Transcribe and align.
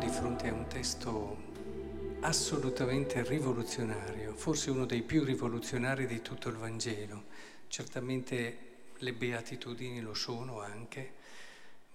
di 0.00 0.08
fronte 0.08 0.48
a 0.48 0.54
un 0.54 0.66
testo 0.66 1.36
assolutamente 2.20 3.22
rivoluzionario, 3.22 4.34
forse 4.34 4.70
uno 4.70 4.86
dei 4.86 5.02
più 5.02 5.24
rivoluzionari 5.24 6.06
di 6.06 6.22
tutto 6.22 6.48
il 6.48 6.56
Vangelo. 6.56 7.24
Certamente 7.68 8.58
le 8.96 9.12
beatitudini 9.12 10.00
lo 10.00 10.14
sono 10.14 10.62
anche, 10.62 11.12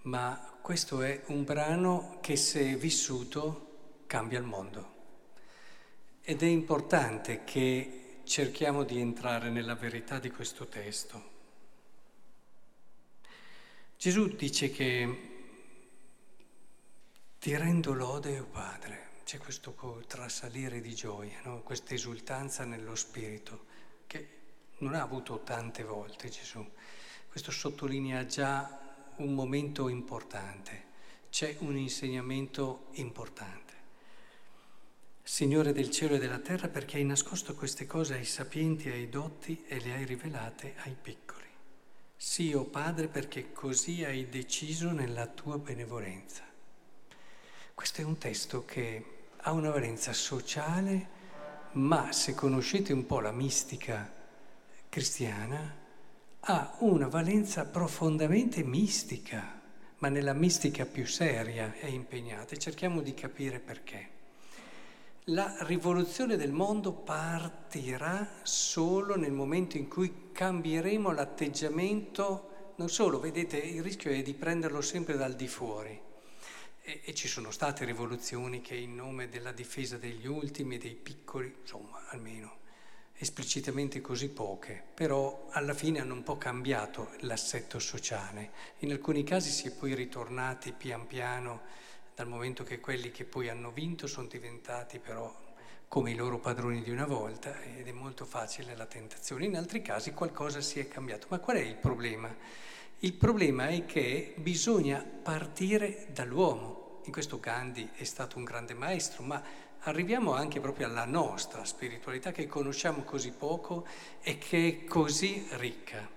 ma 0.02 0.56
questo 0.62 1.02
è 1.02 1.22
un 1.26 1.42
brano 1.42 2.18
che 2.20 2.36
se 2.36 2.76
vissuto 2.76 4.04
cambia 4.06 4.38
il 4.38 4.44
mondo. 4.44 4.94
Ed 6.22 6.44
è 6.44 6.46
importante 6.46 7.42
che 7.42 8.20
cerchiamo 8.22 8.84
di 8.84 9.00
entrare 9.00 9.50
nella 9.50 9.74
verità 9.74 10.20
di 10.20 10.30
questo 10.30 10.66
testo. 10.66 11.34
Gesù 13.96 14.28
dice 14.28 14.70
che 14.70 15.35
ti 17.46 17.56
rendo 17.56 17.92
lode, 17.92 18.40
o 18.40 18.42
oh 18.42 18.46
Padre. 18.46 19.10
C'è 19.24 19.38
questo 19.38 19.72
trasalire 20.08 20.80
di 20.80 20.92
gioia, 20.96 21.38
no? 21.44 21.62
questa 21.62 21.94
esultanza 21.94 22.64
nello 22.64 22.96
spirito, 22.96 23.66
che 24.08 24.28
non 24.78 24.94
ha 24.94 25.02
avuto 25.02 25.42
tante 25.44 25.84
volte 25.84 26.28
Gesù. 26.28 26.68
Questo 27.28 27.52
sottolinea 27.52 28.26
già 28.26 29.12
un 29.18 29.32
momento 29.32 29.86
importante, 29.88 30.86
c'è 31.30 31.54
un 31.60 31.76
insegnamento 31.76 32.88
importante. 32.94 33.74
Signore 35.22 35.72
del 35.72 35.92
cielo 35.92 36.16
e 36.16 36.18
della 36.18 36.40
terra, 36.40 36.66
perché 36.66 36.96
hai 36.96 37.04
nascosto 37.04 37.54
queste 37.54 37.86
cose 37.86 38.14
ai 38.14 38.24
sapienti 38.24 38.88
e 38.88 38.94
ai 38.94 39.08
dotti 39.08 39.62
e 39.68 39.78
le 39.78 39.92
hai 39.92 40.04
rivelate 40.04 40.74
ai 40.78 40.96
piccoli. 41.00 41.46
Sì, 42.16 42.52
o 42.54 42.62
oh 42.62 42.64
Padre, 42.64 43.06
perché 43.06 43.52
così 43.52 44.02
hai 44.02 44.28
deciso 44.28 44.90
nella 44.90 45.28
tua 45.28 45.58
benevolenza. 45.58 46.45
Questo 47.76 48.00
è 48.00 48.04
un 48.04 48.16
testo 48.16 48.64
che 48.64 49.04
ha 49.36 49.52
una 49.52 49.68
valenza 49.68 50.14
sociale, 50.14 51.08
ma 51.72 52.10
se 52.10 52.34
conoscete 52.34 52.94
un 52.94 53.04
po' 53.04 53.20
la 53.20 53.32
mistica 53.32 54.10
cristiana, 54.88 55.76
ha 56.40 56.76
una 56.78 57.06
valenza 57.06 57.66
profondamente 57.66 58.64
mistica, 58.64 59.60
ma 59.98 60.08
nella 60.08 60.32
mistica 60.32 60.86
più 60.86 61.06
seria 61.06 61.74
è 61.74 61.84
impegnata 61.86 62.54
e 62.54 62.58
cerchiamo 62.58 63.02
di 63.02 63.12
capire 63.12 63.60
perché. 63.60 64.08
La 65.24 65.54
rivoluzione 65.60 66.38
del 66.38 66.52
mondo 66.52 66.92
partirà 66.92 68.40
solo 68.42 69.18
nel 69.18 69.32
momento 69.32 69.76
in 69.76 69.86
cui 69.86 70.30
cambieremo 70.32 71.12
l'atteggiamento, 71.12 72.72
non 72.76 72.88
solo, 72.88 73.20
vedete, 73.20 73.58
il 73.58 73.82
rischio 73.82 74.10
è 74.10 74.22
di 74.22 74.32
prenderlo 74.32 74.80
sempre 74.80 75.18
dal 75.18 75.34
di 75.34 75.46
fuori. 75.46 76.05
E, 76.88 77.00
e 77.02 77.14
ci 77.14 77.26
sono 77.26 77.50
state 77.50 77.84
rivoluzioni 77.84 78.60
che 78.60 78.76
in 78.76 78.94
nome 78.94 79.28
della 79.28 79.50
difesa 79.50 79.96
degli 79.96 80.28
ultimi, 80.28 80.78
dei 80.78 80.94
piccoli, 80.94 81.52
insomma, 81.60 82.06
almeno 82.10 82.58
esplicitamente 83.18 84.00
così 84.00 84.28
poche, 84.28 84.84
però 84.94 85.48
alla 85.50 85.74
fine 85.74 85.98
hanno 85.98 86.14
un 86.14 86.22
po' 86.22 86.38
cambiato 86.38 87.10
l'assetto 87.20 87.80
sociale. 87.80 88.50
In 88.80 88.92
alcuni 88.92 89.24
casi 89.24 89.50
si 89.50 89.66
è 89.66 89.72
poi 89.72 89.94
ritornati 89.94 90.70
pian 90.70 91.08
piano 91.08 91.62
dal 92.14 92.28
momento 92.28 92.62
che 92.62 92.78
quelli 92.78 93.10
che 93.10 93.24
poi 93.24 93.48
hanno 93.48 93.72
vinto 93.72 94.06
sono 94.06 94.28
diventati 94.28 95.00
però 95.00 95.34
come 95.88 96.12
i 96.12 96.14
loro 96.14 96.38
padroni 96.38 96.82
di 96.82 96.90
una 96.90 97.06
volta 97.06 97.62
ed 97.62 97.88
è 97.88 97.92
molto 97.92 98.24
facile 98.24 98.76
la 98.76 98.86
tentazione. 98.86 99.44
In 99.44 99.56
altri 99.56 99.82
casi 99.82 100.12
qualcosa 100.12 100.60
si 100.60 100.78
è 100.78 100.86
cambiato. 100.86 101.26
Ma 101.30 101.40
qual 101.40 101.56
è 101.56 101.62
il 101.62 101.76
problema? 101.76 102.32
Il 103.00 103.12
problema 103.12 103.68
è 103.68 103.84
che 103.84 104.34
bisogna 104.36 105.04
partire 105.04 106.06
dall'uomo. 106.12 106.85
In 107.06 107.12
questo 107.12 107.38
Gandhi 107.38 107.88
è 107.94 108.04
stato 108.04 108.36
un 108.36 108.42
grande 108.44 108.74
maestro, 108.74 109.22
ma 109.22 109.40
arriviamo 109.80 110.34
anche 110.34 110.58
proprio 110.58 110.86
alla 110.86 111.04
nostra 111.04 111.64
spiritualità 111.64 112.32
che 112.32 112.48
conosciamo 112.48 113.02
così 113.02 113.30
poco 113.30 113.86
e 114.20 114.38
che 114.38 114.68
è 114.68 114.84
così 114.84 115.46
ricca. 115.52 116.08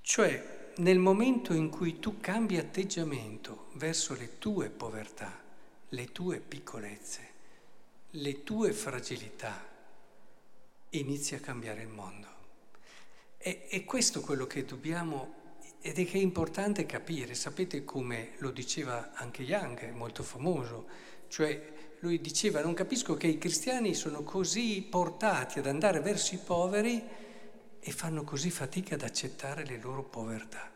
Cioè 0.00 0.56
nel 0.76 0.98
momento 0.98 1.52
in 1.52 1.68
cui 1.68 1.98
tu 1.98 2.18
cambi 2.18 2.56
atteggiamento 2.56 3.66
verso 3.74 4.14
le 4.14 4.38
tue 4.38 4.70
povertà, 4.70 5.38
le 5.90 6.12
tue 6.12 6.38
piccolezze, 6.38 7.26
le 8.10 8.44
tue 8.44 8.72
fragilità, 8.72 9.66
inizi 10.90 11.34
a 11.34 11.40
cambiare 11.40 11.82
il 11.82 11.88
mondo. 11.88 12.28
E, 13.36 13.66
è 13.66 13.84
questo 13.84 14.22
quello 14.22 14.46
che 14.46 14.64
dobbiamo 14.64 15.37
ed 15.80 15.98
è 15.98 16.04
che 16.06 16.18
è 16.18 16.22
importante 16.22 16.86
capire. 16.86 17.34
Sapete 17.34 17.84
come 17.84 18.32
lo 18.38 18.50
diceva 18.50 19.12
anche 19.14 19.42
Young, 19.42 19.90
molto 19.90 20.22
famoso, 20.22 20.86
cioè 21.28 21.76
lui 22.00 22.20
diceva 22.20 22.60
non 22.60 22.74
capisco 22.74 23.16
che 23.16 23.26
i 23.26 23.38
cristiani 23.38 23.94
sono 23.94 24.22
così 24.22 24.86
portati 24.88 25.58
ad 25.58 25.66
andare 25.66 26.00
verso 26.00 26.34
i 26.34 26.38
poveri 26.38 27.02
e 27.80 27.90
fanno 27.90 28.22
così 28.22 28.50
fatica 28.50 28.94
ad 28.94 29.02
accettare 29.02 29.64
le 29.64 29.78
loro 29.78 30.02
povertà. 30.02 30.70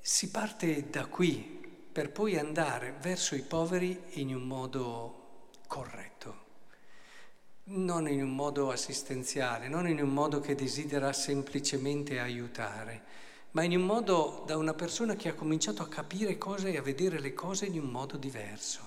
Si 0.00 0.30
parte 0.30 0.88
da 0.90 1.06
qui 1.06 1.56
per 1.92 2.10
poi 2.10 2.38
andare 2.38 2.94
verso 3.00 3.34
i 3.34 3.42
poveri 3.42 4.00
in 4.14 4.34
un 4.34 4.42
modo 4.46 5.50
corretto, 5.66 6.46
non 7.64 8.08
in 8.08 8.22
un 8.22 8.34
modo 8.34 8.70
assistenziale, 8.70 9.68
non 9.68 9.88
in 9.88 10.00
un 10.00 10.10
modo 10.10 10.40
che 10.40 10.54
desidera 10.54 11.12
semplicemente 11.12 12.20
aiutare, 12.20 13.26
ma 13.52 13.62
in 13.62 13.76
un 13.76 13.82
modo 13.82 14.42
da 14.46 14.56
una 14.56 14.74
persona 14.74 15.16
che 15.16 15.28
ha 15.28 15.34
cominciato 15.34 15.82
a 15.82 15.88
capire 15.88 16.38
cose 16.38 16.72
e 16.72 16.76
a 16.76 16.82
vedere 16.82 17.20
le 17.20 17.34
cose 17.34 17.66
in 17.66 17.78
un 17.78 17.88
modo 17.88 18.16
diverso. 18.16 18.80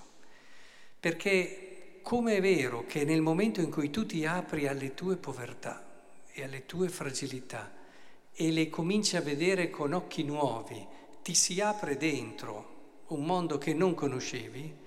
Perché 0.99 1.99
come 2.01 2.37
è 2.37 2.41
vero 2.41 2.85
che 2.85 3.03
nel 3.03 3.21
momento 3.21 3.61
in 3.61 3.71
cui 3.71 3.89
tu 3.89 4.05
ti 4.05 4.25
apri 4.25 4.67
alle 4.67 4.93
tue 4.93 5.17
povertà, 5.17 5.89
e 6.33 6.43
alle 6.43 6.65
tue 6.65 6.89
fragilità 6.89 7.71
e 8.33 8.51
le 8.51 8.69
cominci 8.69 9.17
a 9.17 9.21
vedere 9.21 9.69
con 9.69 9.93
occhi 9.93 10.23
nuovi, 10.23 10.85
ti 11.21 11.35
si 11.35 11.59
apre 11.59 11.97
dentro 11.97 12.69
un 13.07 13.25
mondo 13.25 13.57
che 13.57 13.73
non 13.73 13.93
conoscevi, 13.93 14.79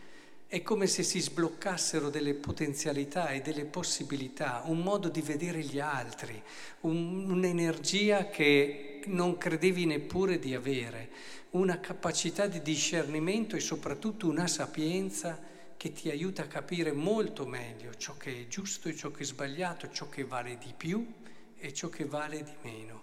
è 0.46 0.62
come 0.62 0.86
se 0.86 1.02
si 1.02 1.20
sbloccassero 1.20 2.08
delle 2.10 2.34
potenzialità 2.34 3.28
e 3.28 3.40
delle 3.40 3.64
possibilità, 3.64 4.62
un 4.66 4.78
modo 4.78 5.08
di 5.08 5.20
vedere 5.20 5.60
gli 5.60 5.78
altri, 5.78 6.40
un, 6.80 7.30
un'energia 7.30 8.28
che 8.28 8.83
non 9.06 9.36
credevi 9.36 9.86
neppure 9.86 10.38
di 10.38 10.54
avere, 10.54 11.10
una 11.50 11.80
capacità 11.80 12.46
di 12.46 12.62
discernimento 12.62 13.56
e 13.56 13.60
soprattutto 13.60 14.28
una 14.28 14.46
sapienza 14.46 15.40
che 15.76 15.92
ti 15.92 16.10
aiuta 16.10 16.42
a 16.42 16.46
capire 16.46 16.92
molto 16.92 17.46
meglio 17.46 17.94
ciò 17.96 18.16
che 18.16 18.42
è 18.42 18.46
giusto 18.48 18.88
e 18.88 18.96
ciò 18.96 19.10
che 19.10 19.22
è 19.22 19.26
sbagliato, 19.26 19.90
ciò 19.90 20.08
che 20.08 20.24
vale 20.24 20.58
di 20.58 20.72
più 20.76 21.06
e 21.56 21.72
ciò 21.72 21.88
che 21.88 22.04
vale 22.04 22.42
di 22.42 22.54
meno. 22.62 23.02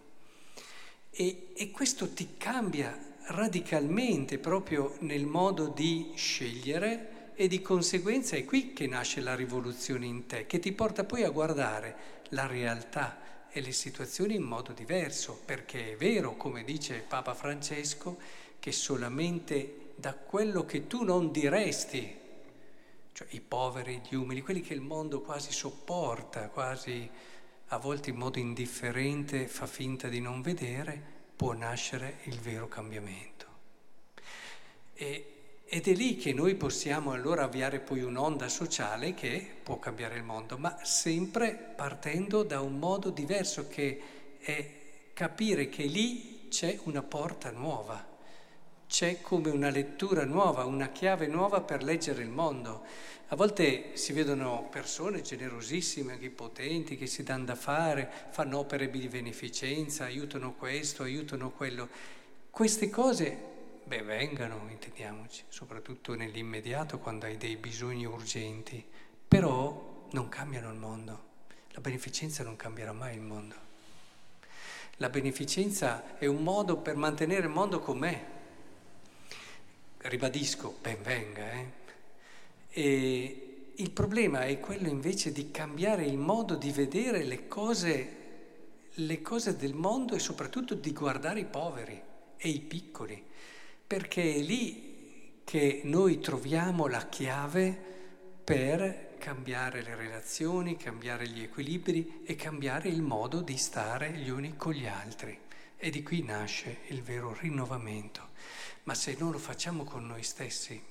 E, 1.09 1.51
e 1.55 1.71
questo 1.71 2.09
ti 2.13 2.35
cambia 2.37 2.97
radicalmente 3.27 4.39
proprio 4.39 4.95
nel 4.99 5.25
modo 5.25 5.67
di 5.67 6.11
scegliere 6.15 7.33
e 7.35 7.47
di 7.47 7.61
conseguenza 7.61 8.35
è 8.35 8.45
qui 8.45 8.73
che 8.73 8.87
nasce 8.87 9.21
la 9.21 9.35
rivoluzione 9.35 10.05
in 10.05 10.25
te, 10.25 10.45
che 10.45 10.59
ti 10.59 10.71
porta 10.73 11.03
poi 11.03 11.23
a 11.23 11.29
guardare 11.29 12.19
la 12.29 12.47
realtà 12.47 13.19
e 13.51 13.61
le 13.61 13.71
situazioni 13.71 14.35
in 14.35 14.43
modo 14.43 14.71
diverso, 14.71 15.39
perché 15.45 15.93
è 15.93 15.95
vero, 15.95 16.35
come 16.37 16.63
dice 16.63 17.03
Papa 17.07 17.33
Francesco, 17.33 18.17
che 18.59 18.71
solamente 18.71 19.93
da 19.95 20.13
quello 20.13 20.65
che 20.65 20.87
tu 20.87 21.03
non 21.03 21.31
diresti, 21.31 22.19
cioè 23.13 23.27
i 23.31 23.41
poveri, 23.41 24.01
gli 24.07 24.15
umili, 24.15 24.41
quelli 24.41 24.61
che 24.61 24.73
il 24.73 24.81
mondo 24.81 25.21
quasi 25.21 25.51
sopporta, 25.51 26.49
quasi 26.49 27.09
a 27.67 27.77
volte 27.77 28.09
in 28.09 28.17
modo 28.17 28.39
indifferente 28.39 29.47
fa 29.47 29.65
finta 29.65 30.07
di 30.07 30.19
non 30.19 30.41
vedere, 30.41 31.01
può 31.35 31.53
nascere 31.53 32.19
il 32.23 32.39
vero 32.39 32.67
cambiamento. 32.67 33.45
E, 34.93 35.40
ed 35.73 35.87
è 35.87 35.93
lì 35.93 36.17
che 36.17 36.33
noi 36.33 36.55
possiamo 36.55 37.13
allora 37.13 37.45
avviare 37.45 37.79
poi 37.79 38.01
un'onda 38.01 38.49
sociale 38.49 39.13
che 39.13 39.47
può 39.63 39.79
cambiare 39.79 40.17
il 40.17 40.23
mondo, 40.23 40.57
ma 40.57 40.77
sempre 40.83 41.53
partendo 41.53 42.43
da 42.43 42.59
un 42.59 42.77
modo 42.77 43.09
diverso 43.09 43.69
che 43.69 44.01
è 44.37 44.69
capire 45.13 45.69
che 45.69 45.83
lì 45.83 46.49
c'è 46.49 46.77
una 46.83 47.01
porta 47.01 47.51
nuova, 47.51 48.05
c'è 48.85 49.21
come 49.21 49.49
una 49.49 49.69
lettura 49.69 50.25
nuova, 50.25 50.65
una 50.65 50.89
chiave 50.89 51.27
nuova 51.27 51.61
per 51.61 51.83
leggere 51.83 52.21
il 52.21 52.27
mondo. 52.27 52.83
A 53.27 53.37
volte 53.37 53.91
si 53.93 54.11
vedono 54.11 54.67
persone 54.69 55.21
generosissime, 55.21 56.11
anche 56.11 56.31
potenti, 56.31 56.97
che 56.97 57.07
si 57.07 57.23
danno 57.23 57.45
da 57.45 57.55
fare, 57.55 58.11
fanno 58.31 58.57
opere 58.57 58.89
di 58.89 59.07
beneficenza, 59.07 60.03
aiutano 60.03 60.53
questo, 60.53 61.03
aiutano 61.03 61.49
quello. 61.49 61.87
Queste 62.49 62.89
cose, 62.89 63.50
beh, 63.83 64.01
vengano, 64.03 64.67
intendiamoci, 64.69 65.43
soprattutto 65.47 66.15
nell'immediato 66.15 66.99
quando 66.99 67.25
hai 67.25 67.37
dei 67.37 67.57
bisogni 67.57 68.05
urgenti, 68.05 68.83
però 69.27 70.07
non 70.11 70.29
cambiano 70.29 70.69
il 70.69 70.77
mondo. 70.77 71.29
La 71.69 71.81
beneficenza 71.81 72.43
non 72.43 72.55
cambierà 72.55 72.93
mai 72.93 73.15
il 73.15 73.21
mondo. 73.21 73.55
La 74.97 75.09
beneficenza 75.09 76.17
è 76.17 76.25
un 76.25 76.43
modo 76.43 76.77
per 76.77 76.95
mantenere 76.95 77.43
il 77.43 77.51
mondo 77.51 77.79
com'è, 77.79 78.25
ribadisco, 79.97 80.77
ben 80.81 81.01
venga. 81.01 81.51
Eh? 81.51 81.65
E 82.69 83.51
il 83.75 83.91
problema 83.91 84.45
è 84.45 84.59
quello 84.59 84.87
invece 84.87 85.31
di 85.31 85.49
cambiare 85.51 86.05
il 86.05 86.17
modo 86.17 86.55
di 86.55 86.71
vedere 86.71 87.23
le 87.23 87.47
cose, 87.47 88.17
le 88.93 89.21
cose 89.21 89.55
del 89.55 89.73
mondo 89.73 90.13
e 90.13 90.19
soprattutto 90.19 90.75
di 90.75 90.91
guardare 90.93 91.39
i 91.39 91.45
poveri 91.45 91.99
e 92.37 92.49
i 92.49 92.59
piccoli, 92.59 93.23
perché 93.91 94.35
è 94.35 94.37
lì 94.37 95.41
che 95.43 95.81
noi 95.83 96.21
troviamo 96.21 96.87
la 96.87 97.09
chiave 97.09 97.77
per 98.41 99.17
cambiare 99.19 99.81
le 99.81 99.95
relazioni, 99.95 100.77
cambiare 100.77 101.27
gli 101.27 101.41
equilibri 101.41 102.21
e 102.23 102.37
cambiare 102.37 102.87
il 102.87 103.01
modo 103.01 103.41
di 103.41 103.57
stare 103.57 104.13
gli 104.13 104.29
uni 104.29 104.55
con 104.55 104.71
gli 104.71 104.87
altri. 104.87 105.37
E 105.75 105.89
di 105.89 106.03
qui 106.03 106.23
nasce 106.23 106.83
il 106.87 107.01
vero 107.01 107.35
rinnovamento. 107.37 108.29
Ma 108.83 108.93
se 108.93 109.17
non 109.19 109.29
lo 109.29 109.37
facciamo 109.37 109.83
con 109.83 110.07
noi 110.07 110.23
stessi, 110.23 110.81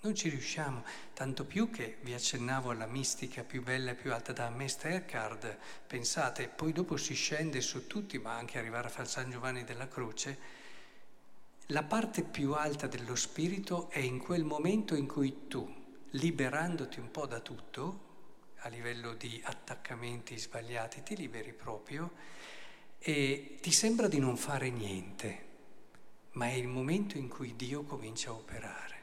non 0.00 0.14
ci 0.14 0.30
riusciamo, 0.30 0.84
tanto 1.12 1.44
più 1.44 1.68
che 1.68 1.98
vi 2.00 2.14
accennavo 2.14 2.70
alla 2.70 2.86
mistica 2.86 3.44
più 3.44 3.62
bella 3.62 3.90
e 3.90 3.96
più 3.96 4.14
alta 4.14 4.32
da 4.32 4.50
Eckhart, 4.56 5.58
pensate, 5.86 6.48
poi 6.48 6.72
dopo 6.72 6.96
si 6.96 7.12
scende 7.12 7.60
su 7.60 7.86
tutti, 7.86 8.16
ma 8.16 8.34
anche 8.34 8.56
arrivare 8.56 8.90
a 8.96 9.04
San 9.04 9.30
Giovanni 9.30 9.64
della 9.64 9.88
Croce, 9.88 10.61
la 11.72 11.82
parte 11.82 12.22
più 12.22 12.52
alta 12.52 12.86
dello 12.86 13.14
spirito 13.14 13.88
è 13.88 13.98
in 13.98 14.18
quel 14.18 14.44
momento 14.44 14.94
in 14.94 15.06
cui 15.06 15.46
tu, 15.48 15.66
liberandoti 16.10 17.00
un 17.00 17.10
po' 17.10 17.26
da 17.26 17.40
tutto, 17.40 18.10
a 18.58 18.68
livello 18.68 19.14
di 19.14 19.40
attaccamenti 19.42 20.38
sbagliati, 20.38 21.02
ti 21.02 21.16
liberi 21.16 21.54
proprio 21.54 22.12
e 22.98 23.58
ti 23.62 23.72
sembra 23.72 24.06
di 24.06 24.18
non 24.18 24.36
fare 24.36 24.68
niente, 24.68 25.44
ma 26.32 26.46
è 26.46 26.52
il 26.52 26.68
momento 26.68 27.16
in 27.16 27.28
cui 27.28 27.56
Dio 27.56 27.84
comincia 27.84 28.30
a 28.30 28.34
operare. 28.34 28.96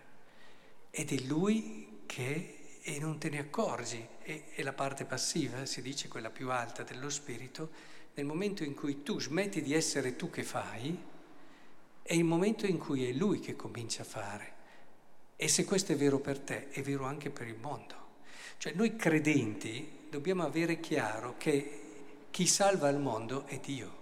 Ed 0.92 1.12
è 1.12 1.19
Lui 1.24 2.04
che 2.06 2.56
e 2.83 3.00
non 3.00 3.18
te 3.18 3.30
ne 3.30 3.39
accorgi, 3.39 4.07
è, 4.21 4.44
è 4.54 4.62
la 4.62 4.74
parte 4.74 5.06
passiva, 5.06 5.66
si 5.66 5.81
dice 5.81 6.07
quella 6.07 6.30
più 6.30 6.51
alta 6.51 6.83
dello 6.83 7.10
spirito, 7.10 7.71
nel 8.13 8.25
momento 8.25 8.63
in 8.63 8.75
cui 8.75 9.01
tu 9.01 9.19
smetti 9.19 9.63
di 9.63 9.74
essere 9.74 10.16
tu 10.16 10.30
che 10.30 10.44
fai, 10.44 11.18
è 12.09 12.15
il 12.15 12.23
momento 12.23 12.65
in 12.65 12.79
cui 12.79 13.07
è 13.07 13.13
Lui 13.13 13.39
che 13.39 13.56
comincia 13.56 14.01
a 14.01 14.06
fare. 14.06 14.53
E 15.35 15.47
se 15.47 15.63
questo 15.63 15.91
è 15.91 15.95
vero 15.95 16.17
per 16.17 16.39
te, 16.39 16.69
è 16.69 16.81
vero 16.81 17.06
anche 17.06 17.29
per 17.29 17.45
il 17.45 17.59
mondo. 17.59 17.94
Cioè 18.57 18.73
noi 18.73 18.95
credenti 18.95 20.07
dobbiamo 20.09 20.41
avere 20.41 20.79
chiaro 20.79 21.35
che 21.38 21.81
chi 22.31 22.47
salva 22.47 22.89
il 22.89 22.97
mondo 22.97 23.45
è 23.45 23.59
Dio. 23.59 23.97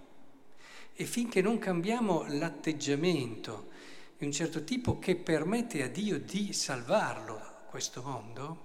E 0.94 1.04
finché 1.04 1.42
non 1.42 1.58
cambiamo 1.58 2.24
l'atteggiamento 2.26 3.68
di 4.16 4.24
un 4.24 4.32
certo 4.32 4.64
tipo 4.64 4.98
che 4.98 5.14
permette 5.14 5.82
a 5.82 5.88
Dio 5.88 6.18
di 6.18 6.54
salvarlo 6.54 7.66
questo 7.68 8.00
mondo, 8.00 8.64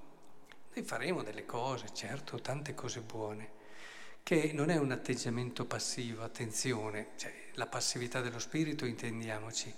noi 0.74 0.86
faremo 0.86 1.22
delle 1.22 1.46
cose, 1.46 1.88
certo, 1.92 2.40
tante 2.40 2.74
cose 2.74 3.02
buone, 3.02 3.50
che 4.24 4.52
non 4.54 4.70
è 4.70 4.78
un 4.78 4.92
atteggiamento 4.92 5.66
passivo, 5.66 6.24
attenzione, 6.24 7.10
cioè 7.18 7.43
la 7.54 7.68
passività 7.68 8.22
dello 8.22 8.40
spirito 8.40 8.86
intendiamoci, 8.86 9.74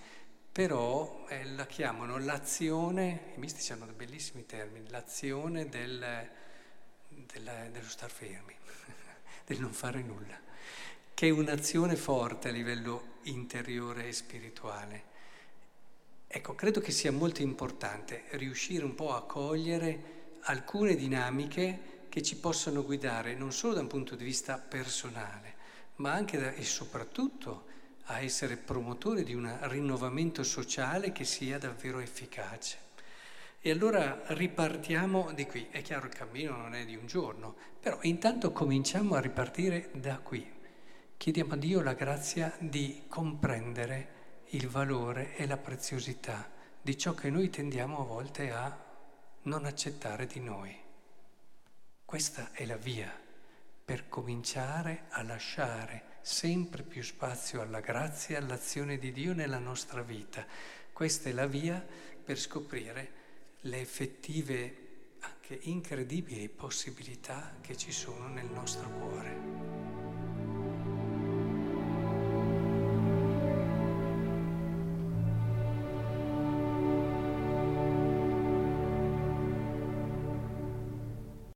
però 0.52 1.26
eh, 1.28 1.44
la 1.46 1.66
chiamano 1.66 2.18
l'azione, 2.18 3.34
i 3.36 3.40
mistici 3.40 3.74
hanno 3.74 3.86
dei 3.86 3.96
bellissimi 3.96 4.46
termini, 4.46 4.90
l'azione 4.90 5.68
del, 5.68 6.30
del, 7.10 7.70
dello 7.72 7.90
star 7.90 8.10
fermi, 8.10 8.56
del 9.46 9.60
non 9.60 9.74
fare 9.74 10.02
nulla, 10.02 10.40
che 11.14 11.28
è 11.28 11.32
un'azione 11.32 11.96
forte 11.96 12.48
a 12.48 12.52
livello 12.52 13.16
interiore 13.24 14.08
e 14.08 14.14
spirituale. 14.14 15.04
Ecco, 16.28 16.56
credo 16.56 16.80
che 16.80 16.92
sia 16.92 17.12
molto 17.12 17.42
importante 17.42 18.24
riuscire 18.32 18.86
un 18.86 18.96
po' 18.96 19.14
a 19.14 19.24
cogliere 19.24 20.14
alcune 20.42 20.96
dinamiche 20.96 22.08
che 22.10 22.22
ci 22.22 22.38
possono 22.38 22.84
guidare 22.84 23.36
non 23.36 23.52
solo 23.52 23.74
da 23.74 23.82
un 23.82 23.88
punto 23.88 24.16
di 24.16 24.24
vista 24.24 24.58
personale, 24.58 25.54
ma 25.98 26.14
anche 26.14 26.38
da, 26.38 26.54
e 26.54 26.64
soprattutto 26.64 27.65
a 28.06 28.22
essere 28.22 28.58
promotore 28.58 29.24
di 29.24 29.34
un 29.34 29.58
rinnovamento 29.64 30.44
sociale 30.44 31.12
che 31.12 31.24
sia 31.24 31.58
davvero 31.58 32.00
efficace. 32.00 32.84
E 33.60 33.72
allora 33.72 34.22
ripartiamo 34.28 35.32
di 35.34 35.48
qui. 35.48 35.68
È 35.72 35.82
chiaro 35.82 36.06
il 36.06 36.14
cammino 36.14 36.56
non 36.56 36.76
è 36.76 36.86
di 36.86 36.96
un 36.96 37.08
giorno, 37.08 37.56
però 37.80 37.98
intanto 38.02 38.52
cominciamo 38.52 39.16
a 39.16 39.20
ripartire 39.20 39.90
da 39.94 40.20
qui. 40.20 40.48
Chiediamo 41.18 41.54
a 41.54 41.58
Dio 41.58 41.82
la 41.82 41.94
grazia 41.94 42.56
di 42.60 43.06
comprendere 43.08 44.14
il 44.50 44.68
valore 44.68 45.36
e 45.36 45.48
la 45.48 45.58
preziosità 45.58 46.48
di 46.80 46.96
ciò 46.98 47.16
che 47.16 47.32
noi 47.32 47.50
tendiamo 47.50 48.02
a 48.02 48.06
volte 48.06 48.52
a 48.52 48.84
non 49.44 49.66
accettare 49.66 50.28
di 50.28 50.40
noi. 50.40 50.78
Questa 52.06 52.52
è 52.52 52.66
la 52.66 52.78
via 52.78 53.12
per 53.84 54.08
cominciare 54.08 55.06
a 55.10 55.24
lasciare 55.24 56.15
sempre 56.26 56.82
più 56.82 57.04
spazio 57.04 57.62
alla 57.62 57.82
grazia 57.82 58.40
all'azione 58.40 58.98
di 58.98 59.12
Dio 59.12 59.34
nella 59.34 59.60
nostra 59.60 60.02
vita. 60.02 60.44
Questa 60.92 61.30
è 61.30 61.32
la 61.32 61.46
via 61.46 61.86
per 62.24 62.40
scoprire 62.40 63.12
le 63.62 63.80
effettive, 63.80 64.78
anche 65.20 65.60
incredibili 65.70 66.50
possibilità 66.50 67.58
che 67.62 67.78
ci 67.78 67.92
sono 67.92 68.28
nel 68.28 68.48
nostro 68.48 68.90
cuore. 68.90 69.85